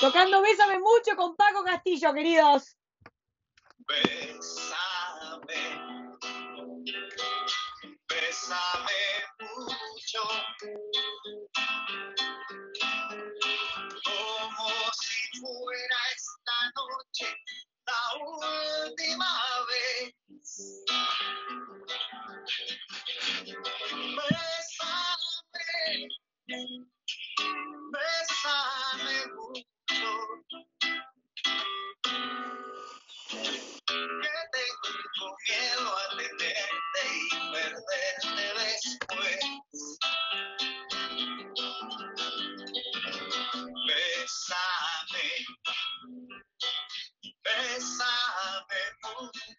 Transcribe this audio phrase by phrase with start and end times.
[0.00, 2.76] Tocando Bésame mucho con Paco Castillo, queridos.
[3.88, 5.56] Bésame,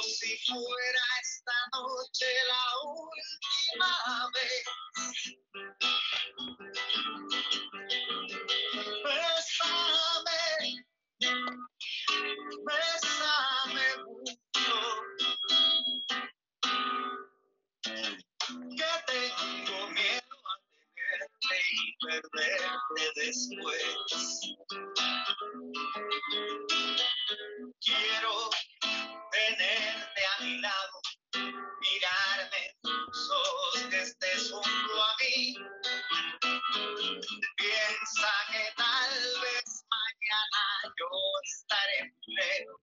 [0.04, 3.91] si fuera esta noche la última
[4.36, 4.64] vez.
[9.03, 10.42] Bésame,
[12.67, 14.78] bésame mucho.
[18.78, 20.56] Que tengo miedo a
[20.94, 21.75] tenerte y
[22.06, 25.03] perderte después.
[27.81, 28.49] Quiero
[29.31, 31.02] tenerte a mi lado,
[31.81, 32.63] mirarme
[33.89, 35.55] que estés junto a mí.
[37.57, 41.09] Piensa que tal vez mañana yo
[41.44, 42.81] estaré lejos,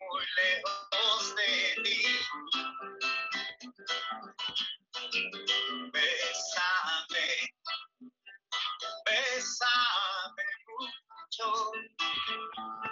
[0.00, 2.00] muy lejos de ti.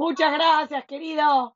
[0.00, 1.54] Muchas gracias, querido.